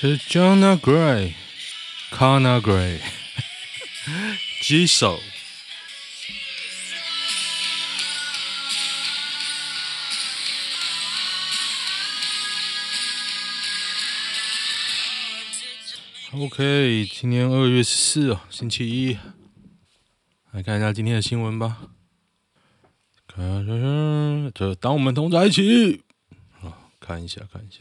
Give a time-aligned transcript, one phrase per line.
[0.00, 2.62] 是 Jonah Gray，Conor
[4.62, 5.20] Gray，Jisoo。
[16.32, 19.18] OK，今天二月十四哦，星期一，
[20.52, 21.76] 来看一下今天的新闻吧。
[23.26, 23.66] 看，
[24.54, 26.04] 这当我们同在一起，
[26.62, 27.80] 啊，看一下，看一下。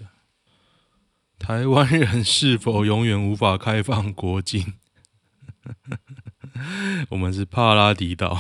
[1.39, 4.73] 台湾人是否永远无法开放国境？
[7.09, 8.39] 我们是帕拉迪岛。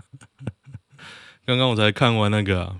[1.44, 2.76] 刚刚我才看完那个、啊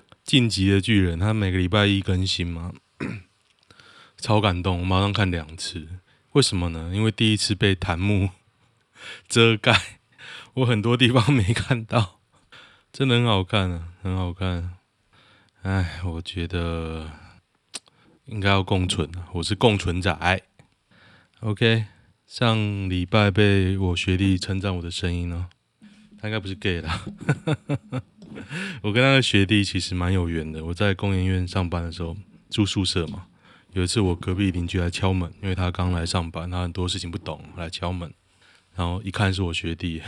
[0.22, 2.72] 《进击的巨人》，他每个礼拜一更新嘛，
[4.16, 5.88] 超感动，我马上看两次。
[6.32, 6.92] 为什么呢？
[6.94, 8.30] 因为第一次被弹幕
[9.28, 9.98] 遮盖，
[10.54, 12.20] 我很多地方没看到，
[12.92, 14.74] 真的很好看啊，很好看。
[15.62, 17.23] 哎，我觉得。
[18.26, 20.42] 应该要共存，我是共存仔。
[21.40, 21.84] OK，
[22.26, 25.48] 上礼拜被我学弟称赞我的声音呢，
[26.18, 27.04] 他应该不是 gay 啦。
[28.80, 30.64] 我跟那个学弟其实蛮有缘的。
[30.64, 32.16] 我在工研院上班的时候
[32.48, 33.26] 住宿舍嘛，
[33.74, 38.10] 有一次我隔壁邻居来敲门，因为他刚来上班，他很多事情不懂，来敲门，
[38.74, 40.00] 然后一看是我学弟，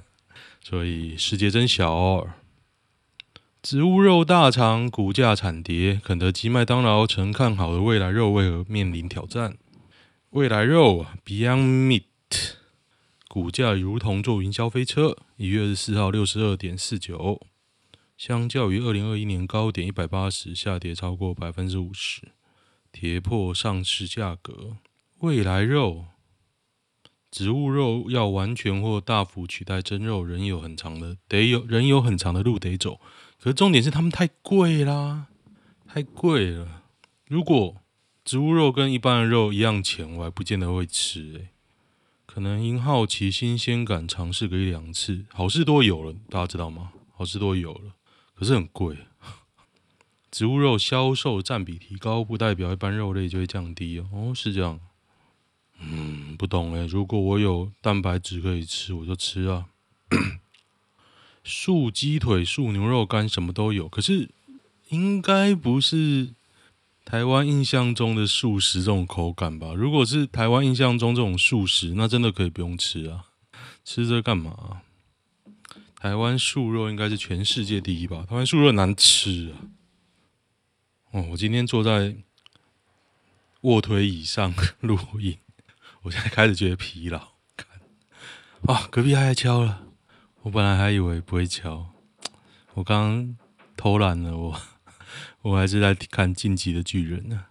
[0.64, 2.26] 所以世界真小。
[3.60, 9.58] 植物肉大厂股价惨跌，肯德基、麦当劳曾看好的未来肉为何面临挑战？
[10.30, 12.04] 未来肉 Beyond Meat
[13.26, 17.42] 股价如同坐云霄飞车，一月二十四号六十二点四九，
[18.16, 22.28] 相较于二零二一年高点一百八十，下跌超过百分之五十，
[22.92, 24.76] 跌破上市价格。
[25.18, 26.04] 未来肉
[27.28, 33.00] 植物肉要完全或大幅取代真肉，仍有很长的得有仍有很长的路得走。
[33.40, 35.28] 可是重点是他们太贵啦，
[35.86, 36.82] 太贵了。
[37.26, 37.76] 如果
[38.24, 41.48] 植物肉跟一般的肉一样钱，我还不见得会吃诶、
[42.26, 45.24] 可能因好奇、新鲜感，尝试个一两次。
[45.30, 46.92] 好事多有了，大家知道吗？
[47.14, 47.92] 好事多有了，
[48.34, 48.96] 可是很贵。
[50.30, 54.08] 植物肉销售占比提高，不代表一般肉类就会降低哦。
[54.12, 54.78] 哦，是这样。
[55.80, 59.66] 嗯，不懂诶、如果我有蛋白质可以吃，我就吃啊。
[61.48, 63.88] 素鸡腿、素牛肉干，什么都有。
[63.88, 64.28] 可是，
[64.90, 66.34] 应该不是
[67.04, 69.72] 台湾印象中的素食这种口感吧？
[69.74, 73.24] 如果是台湾印象中这种素食，那真的可以不用吃啊！
[73.82, 74.82] 吃这干嘛？
[75.96, 78.26] 台湾素肉应该是全世界第一吧？
[78.28, 79.64] 台湾素肉难吃啊！
[81.12, 82.14] 哦，我今天坐在
[83.62, 85.38] 卧推椅上录音，
[86.02, 87.18] 我现在开始觉得疲劳。
[87.56, 87.66] 看，
[88.62, 89.87] 哇，隔壁还在敲了。
[90.48, 91.90] 我本来还以为不会敲，
[92.72, 93.36] 我刚
[93.76, 94.60] 偷懒了，我
[95.42, 97.44] 我还是在看《进击的巨人》呢。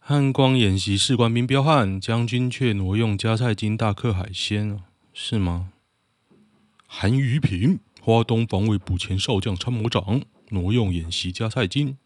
[0.00, 4.80] 汉光演习，士官兵彪悍，将军却挪用加菜金大克海鲜，
[5.12, 5.70] 是吗？
[6.88, 11.96] 韩余平，花东防卫部前少将参谋长，挪用演习加菜金，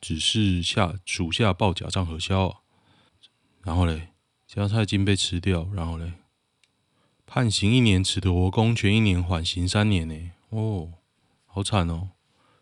[0.00, 2.62] 只是下属下报假账核销，
[3.62, 4.08] 然后嘞，
[4.48, 6.14] 加菜金被吃掉，然后嘞。
[7.26, 10.30] 判刑一年，褫夺公权一年，缓刑三年呢？
[10.50, 10.92] 哦，
[11.44, 12.10] 好惨哦！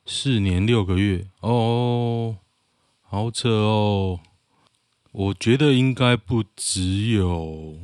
[0.06, 2.38] 四年六个月哦，
[3.02, 4.20] 好扯哦！
[5.12, 7.78] 我觉得应该不只有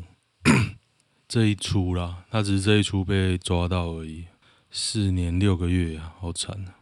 [1.28, 4.24] 这一出啦，他只是这一出被抓到而已。
[4.70, 6.76] 四年六个月啊，好惨啊！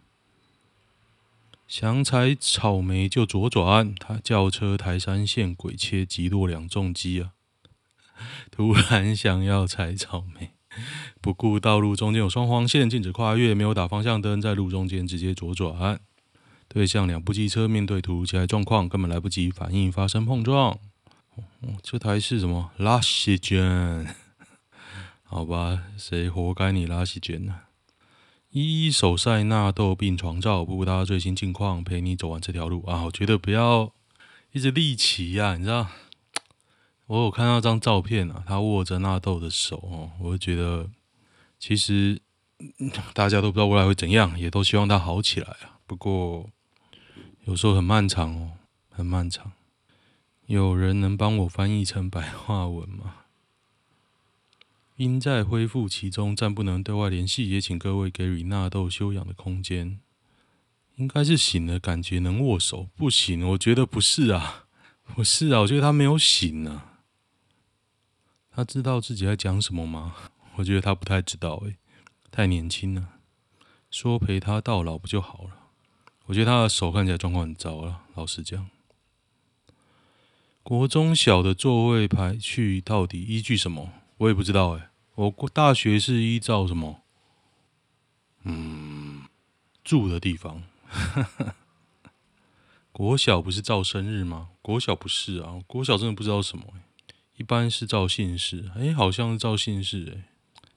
[1.66, 7.32] 想采草莓就左转，他轿车台三线鬼切，击落两重机啊！
[8.50, 10.50] 突然想要采草莓，
[11.20, 16.00] 不顾道路中间有双黄线，禁止跨越，没有打方向灯，在路中间直接左转。
[16.68, 20.78] 对向两部机车面对突如其来状况，根本来不及反应，发生碰撞。
[21.82, 22.70] 这台是什么？
[22.76, 24.14] 拉西卷？
[25.24, 27.60] 好吧，谁活该你拉西卷呢？
[28.50, 33.04] 一一手塞纳豆病床照，布布他最新近况，陪你走完这条路啊！
[33.04, 33.92] 我觉得不要
[34.52, 35.86] 一直立旗呀，你知道？
[37.08, 40.88] 我有看到张照片啊，他握着纳豆的手哦，我就觉得
[41.58, 42.20] 其实
[43.14, 45.80] 大家都不知道未来会怎样，也都希望他好起来啊。
[45.86, 46.50] 不过
[47.46, 48.52] 有时候很漫长哦，
[48.90, 49.52] 很漫长。
[50.44, 53.14] 有人能帮我翻译成白话文吗？
[54.96, 59.98] 因在恢复期中暂不能对外联系，也请各位给予纳豆休养的空间。
[60.96, 64.64] 应该是醒了，感觉能握手，不行，我觉得不是啊，
[65.14, 66.87] 不是啊，我觉得他没有醒啊。
[68.58, 70.16] 他知道自己在讲什么吗？
[70.58, 71.76] 我觉得他不太知道，诶，
[72.32, 73.10] 太年轻了。
[73.88, 75.50] 说陪他到老不就好了？
[76.26, 78.00] 我觉得他的手看起来状况很糟了。
[78.16, 78.68] 老实讲，
[80.64, 83.92] 国中小的座位排序到底依据什么？
[84.16, 84.88] 我也不知道诶。
[85.14, 87.02] 我过大学是依照什么？
[88.42, 89.22] 嗯，
[89.84, 90.64] 住的地方。
[92.90, 94.48] 国小不是照生日吗？
[94.60, 96.64] 国小不是啊，国小真的不知道什么。
[97.38, 100.24] 一般是照姓氏，哎，好像是照姓氏，哎，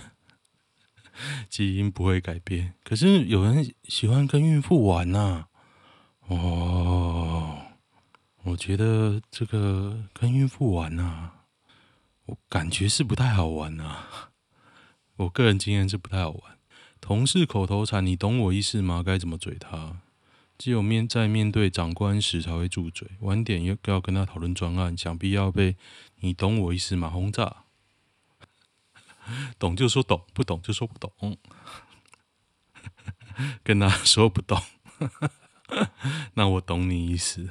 [1.51, 5.49] 基因不会改变，可是有人喜欢跟孕妇玩呐、啊。
[6.29, 7.64] 哦。
[8.45, 11.45] 我觉得这个跟孕妇玩啊，
[12.27, 14.31] 我感觉是不太好玩啊。
[15.17, 16.59] 我个人经验是不太好玩。
[17.01, 19.03] 同事口头禅，你懂我意思吗？
[19.05, 20.03] 该怎么嘴他？
[20.59, 25.77] 只有面在面对长官时才会住嘴，晚点又要跟他讨论专案，想必要被
[26.21, 27.65] 你懂我意思吗轰炸。
[29.59, 31.39] 懂就说懂，不懂就说不懂。
[33.65, 34.63] 跟他说不懂，
[36.35, 37.49] 那我懂你意思。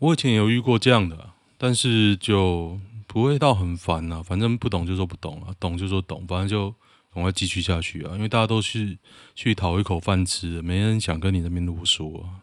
[0.00, 4.22] 我以前有遇过这样的，但是就不会到很烦呐。
[4.22, 6.74] 反正不懂就说不懂啊，懂就说懂，反正就
[7.12, 8.14] 赶快继续下去啊。
[8.14, 8.96] 因为大家都是
[9.34, 12.40] 去讨一口饭吃，没人想跟你那边啰嗦啊。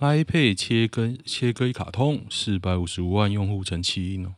[0.00, 4.34] iPad 切割切割一卡通，四百五十五万用户成气音哦，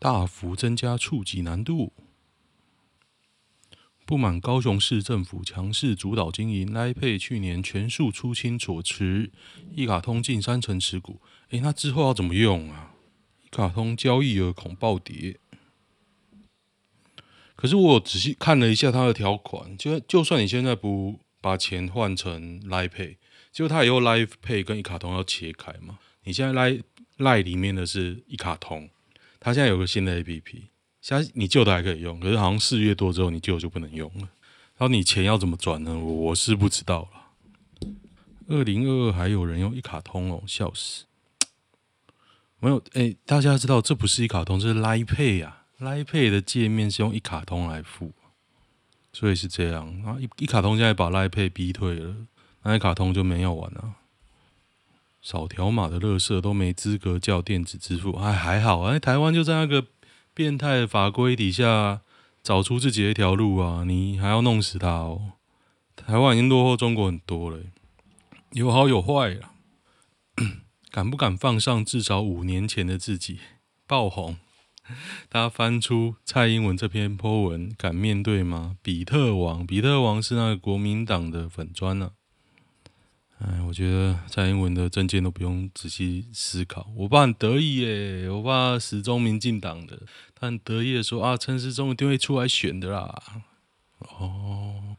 [0.00, 1.92] 大幅增加触及难度。
[4.08, 9.30] 不满高雄市政府强势主导经营，Line Pay 去年全数出清所持
[9.74, 11.20] 一卡通近三成持股。
[11.50, 12.94] 诶，那之后要怎么用啊？
[13.44, 15.36] 一卡通交易额恐暴跌。
[17.54, 23.16] 可是我仔细看了一下它的条款，就就算你现在不把钱换成 Line Pay，
[23.52, 25.98] 就它以后 Line Pay 跟一卡通要切开嘛。
[26.24, 26.82] 你现在 Line
[27.18, 28.88] Line 里面的是一卡通，
[29.38, 30.68] 它现在有个新的 APP。
[31.08, 34.28] 现在你旧的还可以用，可是好像四月多之后你旧就不能用了。
[34.76, 35.98] 然后你钱要怎么转呢？
[35.98, 37.88] 我是不知道了。
[38.48, 41.06] 二零二二还有人用一卡通哦，笑死！
[42.60, 45.64] 没有哎，大家知道这不是一卡通，这是 Line Pay 啊。
[45.80, 48.12] Line Pay 的界面是用一卡通来付，
[49.14, 50.02] 所以是这样。
[50.02, 52.16] 啊，一一卡通现在把 Line Pay 逼退了，
[52.64, 53.94] 那一卡通就没有玩了。
[55.22, 59.86] 扫条码的乐色都没资格叫电子支付，哎，还好哎，台湾就在那个。
[60.38, 62.00] 变态法规底下
[62.44, 63.82] 找出自己的一条路啊！
[63.84, 65.32] 你还要弄死他哦！
[65.96, 67.58] 台湾已经落后中国很多了，
[68.52, 69.50] 有好有坏啊。
[70.92, 73.40] 敢不敢放上至少五年前的自己
[73.88, 74.36] 爆红？
[75.28, 78.76] 他翻出蔡英文这篇 po 文，敢面对吗？
[78.80, 82.16] 比特王，比特王是那个国民党的粉砖呢、啊。
[83.40, 86.90] 哎，我觉得蔡英文的政见都不用仔细思考。
[86.96, 90.02] 我爸很得意耶，我爸始终民进党的，
[90.38, 93.42] 他很得意的说啊，陈时中一定会出来选的啦。
[93.98, 94.96] 哦，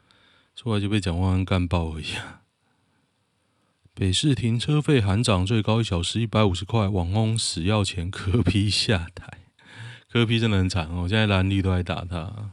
[0.54, 2.42] 出来就被蒋万安干爆而已啊。
[3.94, 9.38] 北市停车费含涨，最高一小时一百五十块，网红死要钱，柯 P 下台，
[10.10, 12.52] 柯 P 真的很惨哦，现在蓝绿都在打他。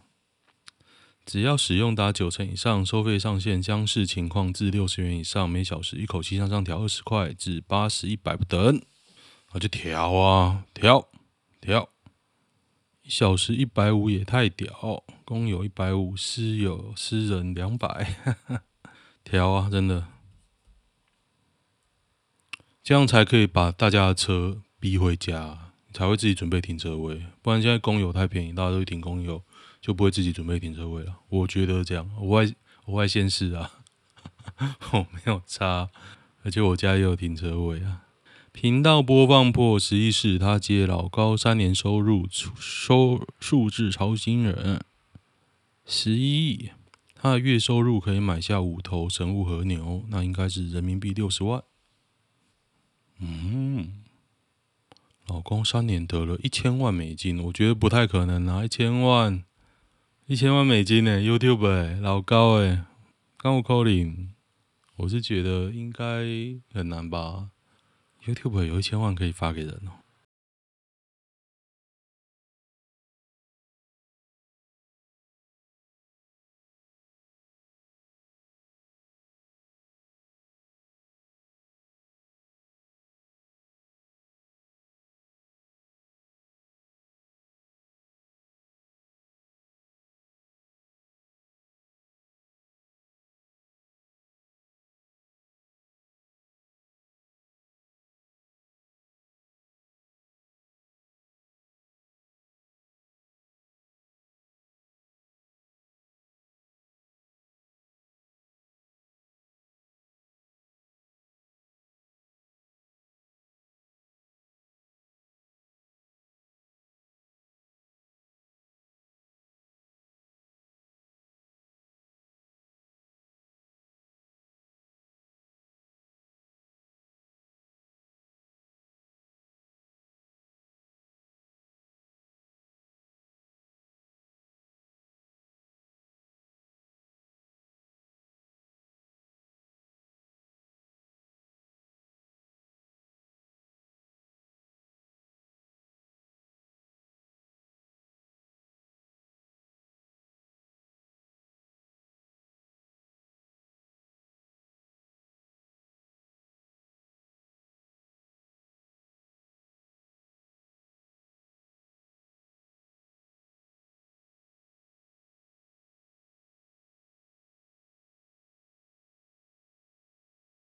[1.26, 8.82] 只要使用达九成以上，收费上限将视情况至六十元以上每小时，一口气向上调二十块至八十、一百不等。
[9.54, 11.10] 那就调啊，调
[11.60, 11.90] 调，
[13.08, 18.18] 一小时一百五也太屌，公有一百五，私有私人两百，
[19.24, 20.08] 调啊，真的，
[22.84, 29.42] 这样才可以把大家的车逼回家，才会自己准备停车位，不然现在公有太便宜，大家都会停公有。
[29.80, 31.20] 就不会自己准备停车位了。
[31.30, 32.52] 我觉得这样，我外
[32.86, 33.72] 我外县市啊，
[34.92, 35.88] 我没有差，
[36.44, 38.07] 而且我家也有停车位啊。
[38.60, 44.84] 频道播放破十亿次，他接老高三年收入收数字超惊人，
[45.86, 46.72] 十一亿，
[47.14, 51.62] 他的月收入可以买下五头神户和牛，那应该是人民币六十万。
[53.20, 54.02] 嗯，
[55.28, 59.44] 老公三年得了一千万美金，我觉得不太可能拿一千万。
[60.26, 62.86] 一千万美金呢？YouTube 哎，老高哎，
[63.38, 64.34] 刚我扣零
[64.96, 66.04] 我是觉得应该
[66.74, 67.50] 很难吧。
[68.28, 70.07] YouTube 有一千万可以发给人哦。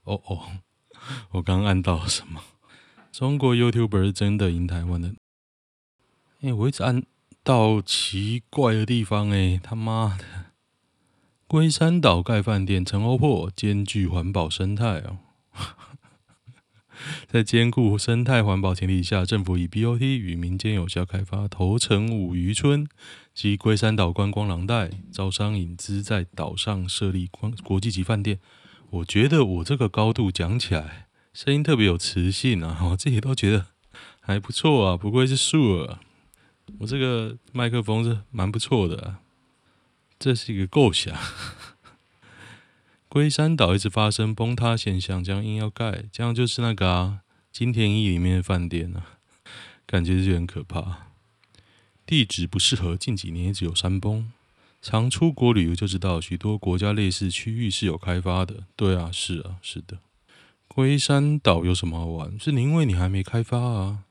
[0.04, 0.58] 哦哦，
[1.32, 2.42] 我刚按到什么？
[3.12, 5.08] 中国 YouTuber 是真的赢台湾的？
[6.40, 7.02] 哎、欸，我一直按
[7.44, 10.24] 到奇怪的地方、欸，哎，他妈的！
[11.46, 15.18] 龟山岛盖饭店成欧破，兼具环保生态哦。
[17.26, 22.86] 在兼顾生态环保前提下，政府以 BOT 与民间有效开发头城五渔村
[23.34, 28.38] 及龟山岛观光廊带，招商引资，在岛上设立国国际级饭店。
[28.92, 32.78] 我觉得我这个高度讲起来，声音特别有磁性啊！
[32.92, 33.68] 我自己都觉得
[34.20, 35.98] 还不错啊，不愧是树耳。
[36.78, 39.20] 我这个麦克风是蛮不错的啊。
[40.18, 41.16] 这是一个构想。
[43.08, 47.20] 龟山岛一直发生崩塌现象，这样硬要盖，这样就是那个啊，
[47.50, 49.18] 金田一里面的饭店啊，
[49.86, 51.06] 感觉就很可怕。
[52.04, 54.30] 地址不适合，近几年一直有山崩。
[54.82, 58.64] 常出国旅游就知道，许多国家类似区域是有开发的。
[58.74, 59.98] 对啊，是啊，是的。
[60.66, 62.36] 龟山岛有什么好玩？
[62.40, 64.04] 是因为你还没开发啊。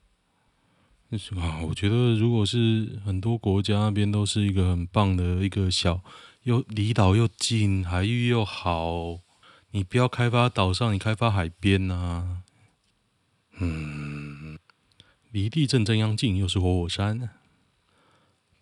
[1.36, 6.00] 啊，我觉得如果是很多国家那边都是一个很棒的一个小，
[6.44, 9.20] 又离岛又近，海域又好，
[9.72, 12.44] 你不要开发岛上，你开发海边啊。
[13.60, 14.58] 嗯，
[15.32, 17.30] 离地震这样近，又是活火山。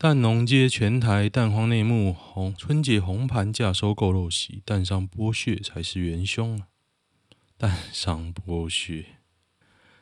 [0.02, 6.68] 蛋农街全台蛋荒内幕，红春节红盘价收购陋习，蛋商剥削才是元凶啊！
[7.58, 9.06] 蛋商剥削，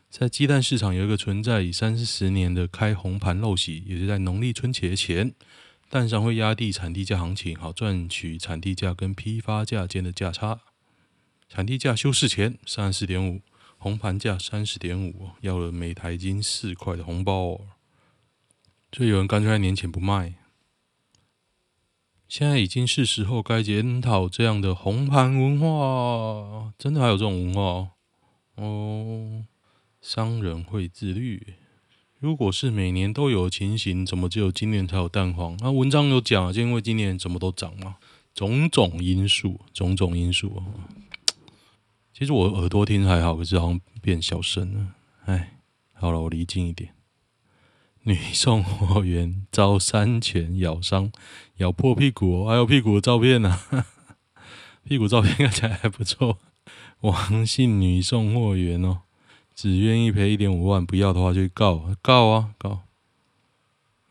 [0.08, 5.34] 在鸡蛋市场有一个存在已三四十年的开红盘陋习，也是在农历春节前，
[5.90, 10.60] 蛋商会压低产地价行情，好赚取产地价跟批发价间的价差。
[11.50, 13.42] 产地价休市前三十四点五，
[13.80, 17.62] 红盘价三十点五，要了每台斤四块的红包哦。
[18.98, 20.34] 就有人干脆在年前不卖，
[22.28, 27.92] 现在已经是时候该检讨这样的红盘文化，真的还有这种文化哦？
[28.56, 29.46] 哦
[30.02, 31.54] 商人会自律，
[32.18, 35.56] 如果是每年都有情形，怎么只有今年才有蛋黄？
[35.60, 37.98] 那、文章有讲，就因为今年怎么都涨嘛，
[38.34, 40.64] 种种因素，种种因素。
[42.12, 44.96] 其实我耳朵听还好，可是好像变小声了。
[45.26, 45.60] 哎，
[45.94, 46.97] 好了，我离近一点。
[48.08, 51.12] 女送货员遭山犬咬伤，
[51.58, 53.86] 咬破屁股，还有屁股的照片呢、啊。
[54.88, 56.40] 屁股照片看起来还不错。
[57.02, 59.02] 王姓女送货员哦。
[59.54, 62.84] 只愿意赔一点五万，不要的话就告告啊告。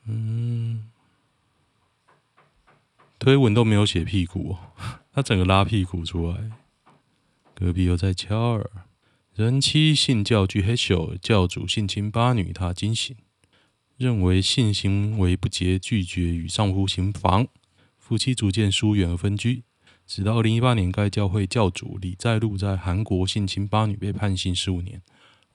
[0.04, 0.90] 嗯，
[3.18, 6.50] 推文都没有写屁股哦， 他整个拉屁股出来。
[7.54, 8.68] 隔壁又在敲耳，
[9.34, 13.16] 人妻信教具黑手，教主性侵八女，他惊醒，
[13.96, 17.48] 认为性行为不洁，拒绝与丈夫行房，
[17.98, 19.64] 夫妻逐渐疏远而分居。
[20.06, 25.02] 直到二零一八年，该教会教主李在禄在韩国性侵八女，被判刑十五年。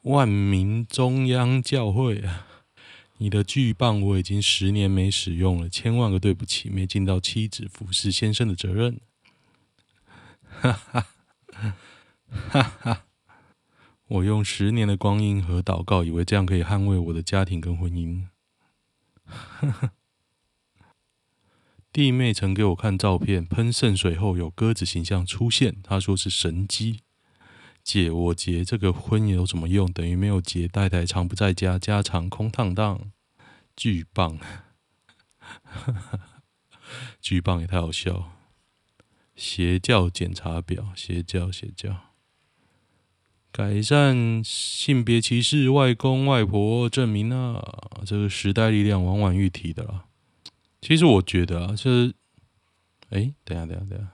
[0.01, 2.47] 万民中央教会啊，
[3.19, 8.99] 你的巨棒我已经十年没使用了，千万个对不起，没尽到妻子服侍先生的责任。
[10.43, 11.05] 哈哈
[12.49, 13.05] 哈哈！
[14.07, 18.25] 我用十年的光阴和祷告，以为这样可以捍卫我的家庭跟婚姻。
[21.91, 27.01] 弟妹曾给我看照片，喷圣水后有鸽子形象出现，她说是神迹。
[27.83, 29.91] 姐，我结这个婚有什么用？
[29.91, 30.67] 等于没有结。
[30.67, 33.11] 太太常不在家，家常空荡荡。
[33.75, 34.37] 巨棒，
[37.19, 38.33] 巨棒也太好笑。
[39.35, 42.10] 邪教检查表，邪教邪教。
[43.51, 47.61] 改善性别歧视，外公外婆证明啊，
[48.05, 50.05] 这个时代力量往往欲提的啦。
[50.81, 52.13] 其实我觉得啊，就是，
[53.09, 54.07] 哎，等下等下等下，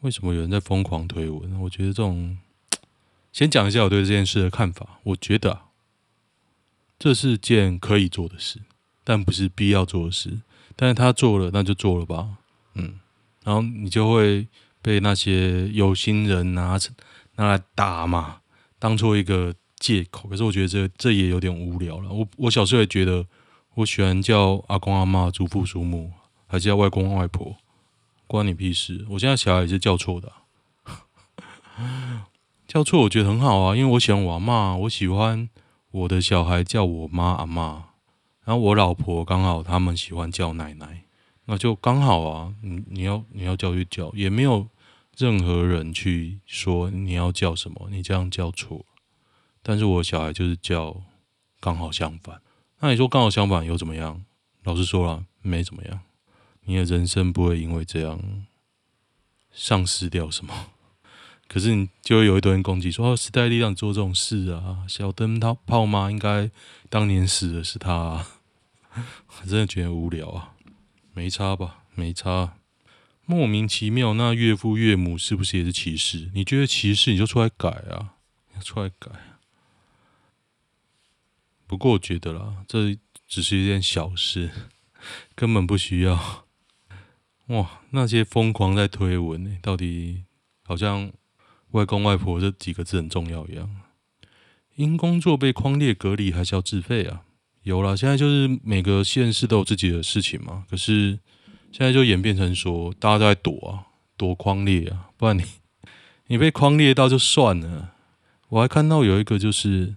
[0.00, 1.60] 为什么有人在疯狂推文？
[1.60, 2.38] 我觉得这种。
[3.32, 4.98] 先讲一下我对这件事的看法。
[5.02, 5.66] 我觉得啊，
[6.98, 8.60] 这是件可以做的事，
[9.04, 10.40] 但不是必要做的事。
[10.74, 12.38] 但是他做了，那就做了吧。
[12.72, 12.98] 嗯，
[13.44, 14.48] 然后你就会
[14.80, 16.78] 被那些有心人拿
[17.34, 18.40] 拿来打嘛，
[18.78, 20.28] 当做一个借口。
[20.28, 22.10] 可是我觉得这这也有点无聊了。
[22.10, 23.26] 我我小时候也觉得，
[23.74, 26.12] 我喜欢叫阿公阿妈、祖父祖母，
[26.46, 27.56] 还是叫外公外婆，
[28.26, 29.04] 关你屁事。
[29.10, 30.32] 我现在小孩也是叫错的。
[32.66, 35.48] 叫错我觉得很好啊，因为我喜欢我阿嬷，我喜欢
[35.90, 37.84] 我的小孩叫我妈阿妈，
[38.44, 41.04] 然后我老婆刚好他们喜欢叫奶奶，
[41.44, 42.54] 那就刚好啊。
[42.62, 44.66] 你你要你要叫就叫，也没有
[45.16, 48.84] 任何人去说你要叫什么，你这样叫错。
[49.62, 51.02] 但是我小孩就是叫
[51.60, 52.40] 刚好相反，
[52.80, 54.24] 那你说刚好相反又怎么样？
[54.64, 56.00] 老实说了，没怎么样。
[56.64, 58.44] 你的人生不会因为这样
[59.52, 60.70] 丧失掉什么。
[61.48, 66.50] 可是你就会有一堆人攻击说：“哦，时代力量做这种事啊，小灯泡泡妈应该
[66.90, 68.28] 当年死的是他啊。
[69.40, 70.54] ”我真的觉得无聊啊，
[71.14, 71.84] 没差吧？
[71.94, 72.54] 没差，
[73.26, 74.14] 莫名其妙。
[74.14, 76.30] 那岳父岳母是不是也是歧视？
[76.32, 78.14] 你觉得歧视你就出来改啊，
[78.54, 79.10] 要出来改。
[81.66, 84.50] 不过我觉得啦，这只是一件小事，
[85.34, 86.46] 根本不需要。
[87.48, 90.24] 哇，那些疯狂在推文呢，到底
[90.62, 91.12] 好像。
[91.72, 93.68] 外公外婆这几个字很重要一样，
[94.76, 97.24] 因工作被框列隔离还是要自费啊？
[97.64, 100.64] 有啦，现在就是每个县市都有自己的事情嘛。
[100.70, 101.18] 可是
[101.70, 105.44] 现在就演变成说，大家都在躲啊，躲匡列啊，不然你
[106.28, 107.94] 你被匡列到就算了。
[108.48, 109.96] 我还看到有一个就是，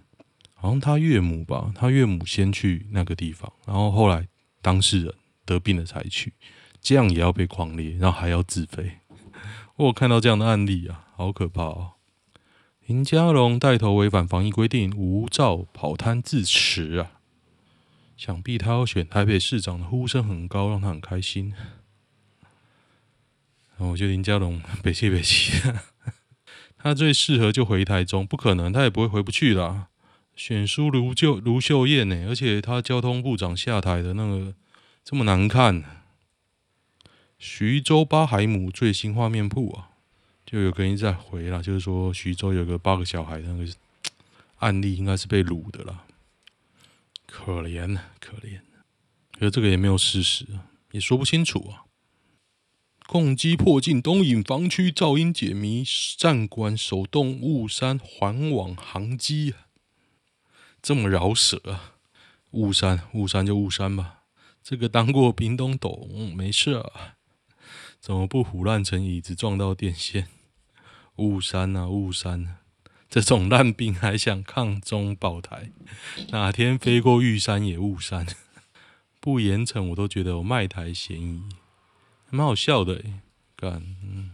[0.54, 4.28] 好像他岳母吧，他岳母先去那个地方，然后后来
[4.60, 6.32] 当事人得病了才去，
[6.80, 8.98] 这样也要被匡列，然后还要自费。
[9.76, 11.06] 我有看到这样的案例啊。
[11.20, 11.92] 好可怕哦！
[12.86, 17.19] 林佳龙带头违反防疫规定，无照跑摊自持啊！
[18.20, 21.54] 想必他要选台北市长的呼声很高，让他很开心。
[23.78, 25.58] 然后我觉得林佳龙北气 北气，
[26.76, 29.88] 他最适合就回台中，不可能，他也不会回不去啦。
[30.36, 34.54] 选书卢就卢秀燕呢，而且他交通部长下台的那个
[35.02, 35.82] 这么难看。
[37.38, 39.92] 徐州八海姆最新画面铺啊！
[40.44, 43.64] 就有个人在回啦，就是说徐州有个八个小孩那个
[44.56, 46.04] 案例，应该是被掳的啦，
[47.30, 48.60] 可怜可怜，
[49.38, 50.46] 可这个也没有事实，
[50.90, 51.84] 也说不清楚啊。
[53.06, 55.84] 共机迫近东引防区，噪音解谜，
[56.18, 59.54] 战管手动雾山环网航机，
[60.82, 61.94] 这么饶舌啊！
[62.50, 64.24] 雾山雾山就雾山吧，
[64.62, 67.16] 这个当过兵都懂，没事啊，
[68.00, 70.28] 怎么不唬烂成椅子撞到电线？
[71.16, 72.58] 雾山啊，雾山，
[73.10, 75.72] 这种烂兵还想抗中保台，
[76.30, 78.24] 哪天飞过玉山也误山。
[79.18, 81.42] 不严惩我都觉得有卖台嫌疑，
[82.30, 83.20] 蛮好笑的哎，
[83.56, 84.30] 干，嗯。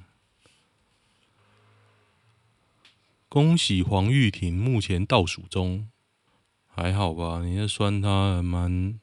[3.29, 5.89] 恭喜黄玉婷目前倒数中，
[6.69, 7.43] 还好吧？
[7.43, 9.01] 你在酸他蛮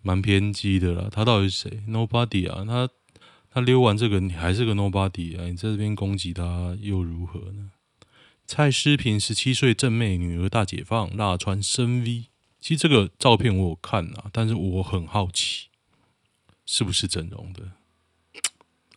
[0.00, 1.08] 蛮偏激的啦。
[1.10, 2.88] 他到底是谁？Nobody 啊，他
[3.50, 5.44] 他溜完这个，你还是个 Nobody 啊？
[5.46, 7.72] 你在这边攻击他又如何呢？
[8.52, 12.24] 蔡诗萍十七岁正妹女儿大解放，辣穿深 V。
[12.58, 15.68] 其实这个照片我有看啊，但是我很好奇，
[16.66, 17.70] 是不是整容的？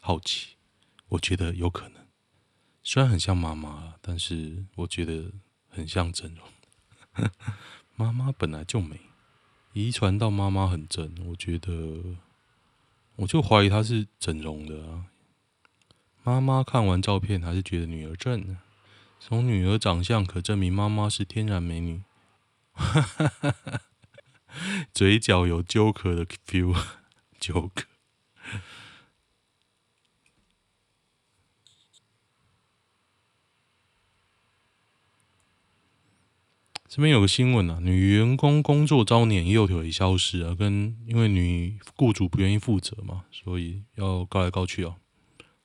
[0.01, 0.55] 好奇，
[1.09, 2.01] 我觉得有可能。
[2.81, 5.31] 虽然很像妈妈，但是我觉得
[5.69, 7.29] 很像整容。
[7.95, 8.99] 妈妈本来就美，
[9.73, 12.17] 遗传到妈妈很正，我觉得
[13.17, 15.05] 我就怀疑她是整容的啊。
[16.23, 18.57] 妈妈看完照片还是觉得女儿正，
[19.25, 22.01] 从女儿长相可证明妈妈是天然美女。
[22.73, 23.81] 哈哈哈哈，
[24.91, 27.85] 嘴角有 Joker 的 feel，Joker。
[36.89, 44.97] 这边有个新闻啊，女员工工作遭碾右腿消失啊，跟因为女雇主不愿意负责嘛，所以要告来告去啊。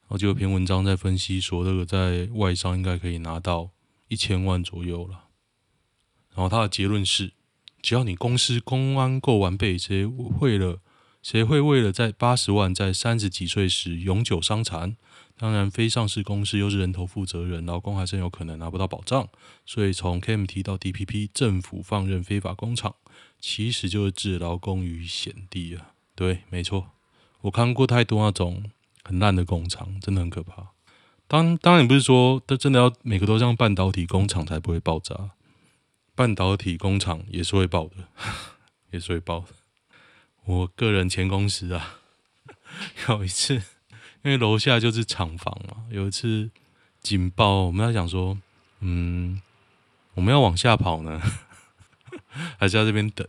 [0.08, 3.70] 然后就有篇文章在分析说，这个在外商应该可以拿到
[4.08, 5.24] 一千万左右了。
[6.34, 7.32] 然后他的结论是：
[7.82, 10.80] 只要你公司公安够完备，谁会了？
[11.20, 14.96] 谁会为了在八十万在三十几岁时永久伤残？
[15.36, 19.28] 当然，非上市公司又是人头负责人，劳工还是有可能拿不到保障。
[19.66, 22.94] 所以从 KMT 到 DPP，政府放任非法工厂，
[23.38, 25.92] 其实就是置劳工于险地啊！
[26.14, 26.92] 对，没错，
[27.42, 28.64] 我看过太多那种
[29.08, 30.68] 很烂的工厂，真的很可怕。
[31.26, 35.30] 当当然不是说，都真的要每个都像半导体工厂才不会爆炸。
[36.14, 37.94] 半导体工厂也是会爆的，
[38.92, 39.46] 也是会爆的。
[40.44, 42.00] 我个人前公司啊，
[43.08, 46.50] 有一次，因为楼下就是厂房嘛，有一次
[47.00, 48.36] 警报，我们在想说，
[48.80, 49.40] 嗯，
[50.12, 51.18] 我们要往下跑呢，
[52.60, 53.26] 还是在这边等？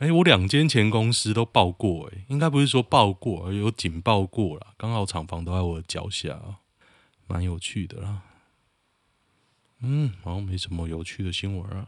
[0.00, 6.58] 哎、我两间前公司都报过、哎，应该不是说报过，而有警报过了，刚好厂房都在我的脚下，
[7.26, 8.22] 蛮有趣的啦。
[9.80, 11.86] 嗯，好像没什么有趣的新闻啊。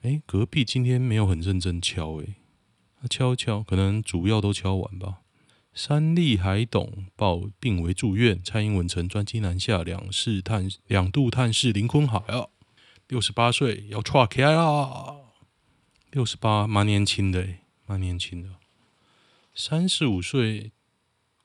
[0.00, 2.26] 哎，隔壁今天没有很认真敲，哎，
[3.10, 5.18] 敲敲，可能主要都敲完吧。
[5.74, 12.48] 三立海董报病危住院，蔡英文乘专机南下，两世探两度探视林坤海啊，
[13.06, 15.27] 六十八岁要踹开啦，
[16.10, 17.46] 六十八蛮年轻的，
[17.84, 18.54] 蛮年轻的。
[19.54, 20.72] 三十五岁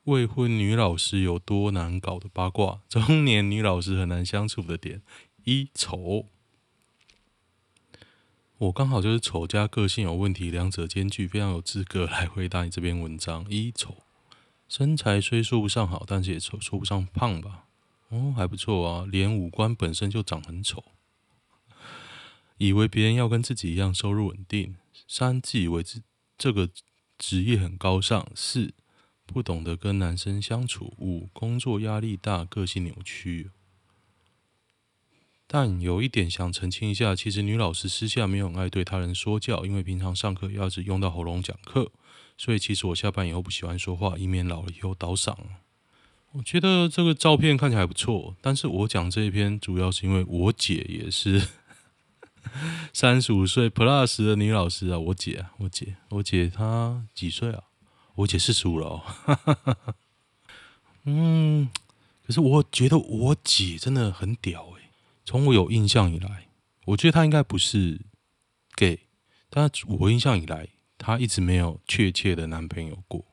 [0.05, 5.01] 未婚女老师有多难搞的八卦，中年女老师很难相处的点
[5.43, 6.27] 一丑。
[8.57, 13.45] 我刚好就是丑加个性有问题，两者兼具，非常有资格来回答你这篇文章。
[13.49, 13.97] 一丑，
[14.69, 17.65] 身材虽说不上好，但是也说说不上胖吧？
[18.07, 20.81] 哦，还不错啊，连五官本身就长很丑。
[22.57, 24.75] 以为别人要跟自己一样收入稳定。
[25.07, 25.99] 三，自以为这
[26.37, 26.69] 这个
[27.17, 28.27] 职业很高尚。
[28.35, 28.73] 四，
[29.25, 30.93] 不懂得跟男生相处。
[30.97, 33.51] 五，工作压力大，个性扭曲。
[35.45, 41.91] 但有一点想澄清一下，其实女老师私下没有爱对他人说教，因为平常上课要是用到喉咙讲课，
[42.37, 45.37] 所以其实我下班以后不喜欢说话，以免老了以后倒嗓。
[46.31, 51.47] 我觉得这个照片看起来不错，但是我讲这一篇主要是因为我姐也是
[52.93, 57.63] 三十五岁 plus 的女老师啊，我姐啊，我姐，我姐她几岁啊？
[58.15, 59.95] 我姐四十五了哦。
[61.05, 61.69] 嗯，
[62.25, 64.83] 可是我觉得我姐真的很屌诶。
[65.25, 66.47] 从我有印象以来，
[66.85, 68.01] 我觉得她应该不是
[68.75, 69.07] gay，
[69.49, 73.25] 但我印象以来，她一直没有确切的男朋友过，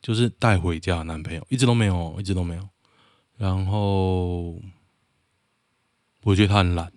[0.00, 2.68] 就是带回家的男朋友一直都没有，一直都没有。
[3.36, 4.60] 然后
[6.22, 6.92] 我觉得她很懒，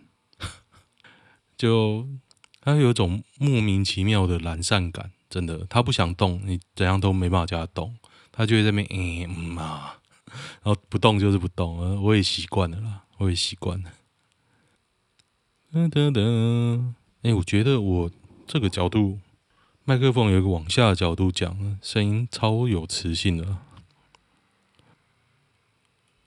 [1.62, 2.08] 就
[2.60, 7.96] 他有一种莫名其妙的懒散感，真的，他不想动，你怎样都没办法叫他动，
[8.32, 8.88] 他就会在那边
[9.30, 10.00] 嗯啊，
[10.64, 13.92] 然后不动就是不动，我也习惯了啦，我也习惯了。
[15.72, 16.94] 噔噔噔！
[17.22, 18.12] 哎，我觉得我
[18.48, 19.20] 这个角度，
[19.84, 23.60] 麦克风有一个往下的角度讲，声音超有磁性的。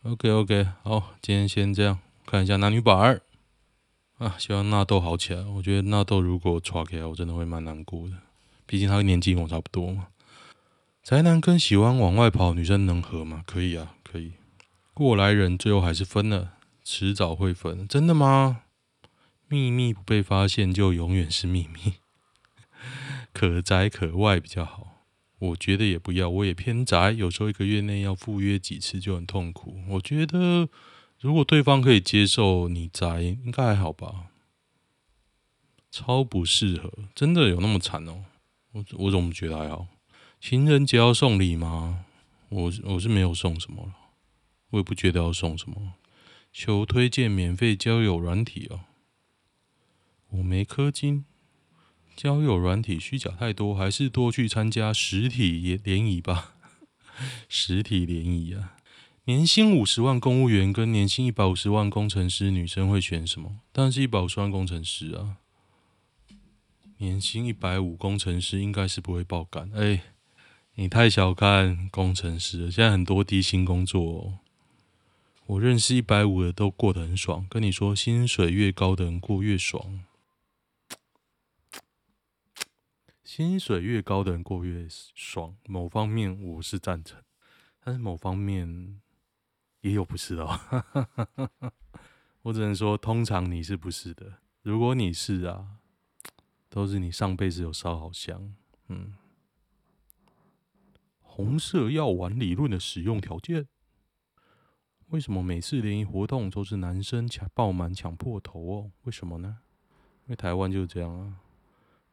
[0.05, 3.21] OK OK，好，今天先这样，看一下男女版
[4.19, 5.43] 啊，希望纳豆好起来。
[5.43, 8.15] 我觉得纳豆如果垮起来，我真的会蛮难过的，
[8.67, 10.09] 毕竟他年纪跟我差不多嘛。
[11.03, 13.43] 宅男跟喜欢往外跑女生能合吗？
[13.47, 14.33] 可以啊，可以。
[14.95, 16.53] 过来人最后还是分了。
[16.87, 18.63] 迟早会分，真的吗？
[19.49, 21.95] 秘密不被发现就永远是秘密，
[23.33, 25.07] 可宅可外比较好。
[25.39, 29.79] 我觉得也不要，我也偏宅，有时候一个月内要赴约几次就很痛苦。
[29.91, 30.69] 我觉得
[31.25, 34.27] 如果对方可以接受你宅，应该还好吧。
[35.91, 38.25] 超不适合，真的有那么惨哦？
[38.73, 39.87] 我我怎么觉得还好？
[40.39, 42.05] 情人节要送礼吗？
[42.51, 43.95] 我我是没有送什么了，
[44.73, 45.95] 我也不觉得要送什么。
[46.53, 48.81] 求推荐免费交友软体哦。
[50.29, 51.25] 我没氪金，
[52.15, 56.57] 交友软体虚假太多，还是多去参加实体联谊吧。
[57.49, 58.74] 实体联谊啊，
[59.27, 63.61] 年薪五十万公务员跟年薪一百五十万工程师，女生会选什么？
[63.73, 65.39] 当然是一百五十万工程师啊。
[66.99, 69.71] 年薪一百五工程师应该是不会爆肝。
[69.75, 70.03] 哎，
[70.75, 74.39] 你太小看工程师了，现在很多低薪工作哦。
[75.47, 80.05] 我认识一百五的都过得很爽，跟你说，薪水越高的人过越爽。
[83.25, 87.23] 薪水越高的人过越爽，某方面我是赞成，
[87.83, 89.01] 但是某方面
[89.85, 90.59] 也有不是哦。
[92.41, 94.39] 我只能说，通常你是不是的？
[94.63, 95.77] 如果你是啊，
[96.71, 98.55] 都是你上辈子有烧好香。
[98.89, 99.15] 嗯，
[101.21, 103.69] 红色药丸理论的使用条件。
[105.09, 108.91] 为什么每次联谊活动都是男生抢爆满抢破头哦？
[109.03, 109.59] 为什么呢？
[110.25, 111.41] 因为台湾就是这样啊，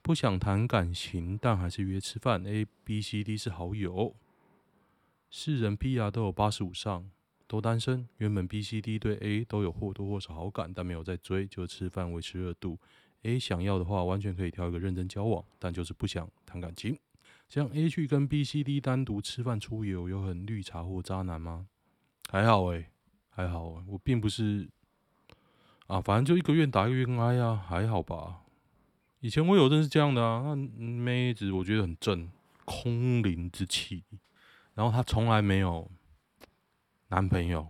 [0.02, 2.46] 不想谈感情，但还是约吃饭。
[2.46, 4.18] A、B、C、D 是好友，
[5.30, 7.10] 四人 PR 都有八十五上，
[7.52, 8.08] 都单身。
[8.20, 12.80] 原本 B、C、D 对 A 都有或多或少好感，但没有在追，就吃饭维持热度。
[13.24, 16.98] A 想要的话，完全可以挑一个认真交往，但就是不想谈感情。
[17.50, 21.68] 这样 A 去跟 B、C、D 单独吃饭出游，有很绿茶或渣男吗？
[22.30, 22.86] 还好诶、
[23.30, 24.70] 还好、欸，我并不是
[25.88, 28.44] 啊，反正就一个愿打一个愿挨啊，还好吧。
[29.20, 32.30] 以前我有认识这样的啊，那妹子我觉得很正，
[32.64, 34.06] 空灵之气，
[34.74, 35.92] 然后她从来没有
[37.12, 37.68] 男朋友，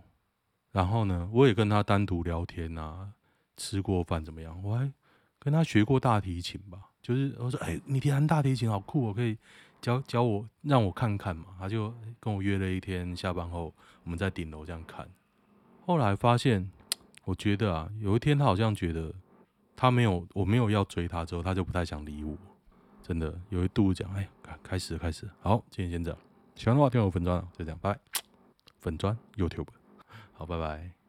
[0.70, 3.10] 然后呢，我也跟他单独聊天啊，
[3.58, 4.58] 吃过饭怎么样？
[4.62, 4.90] 我还
[5.38, 9.36] 跟他学过大提琴吧，就是我说，哎、欸，你弹大提琴好酷，我可以。
[9.82, 11.46] 教教我，让我看看嘛。
[11.58, 13.74] 他就跟我约了一天，下班后
[14.04, 15.04] 我们在顶楼这样看。
[15.84, 16.70] 后来发现，
[17.24, 19.12] 我觉得啊，有一天他好像觉得
[19.74, 22.38] 他没有，我没有要追他之后，他就不太想理我。
[23.02, 24.28] 真的有一度讲，哎，
[24.62, 25.28] 开始，开始。
[25.40, 26.20] 好，今天先这样。
[26.54, 27.98] 喜欢的话，听我粉专，就这样，拜。
[28.82, 29.68] 粉钻 YouTube，
[30.32, 31.01] 好，拜拜。